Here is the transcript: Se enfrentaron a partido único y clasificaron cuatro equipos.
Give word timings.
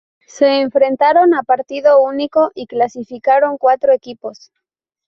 Se 0.25 0.61
enfrentaron 0.61 1.35
a 1.35 1.43
partido 1.43 2.01
único 2.01 2.49
y 2.55 2.65
clasificaron 2.65 3.59
cuatro 3.59 3.93
equipos. 3.93 4.51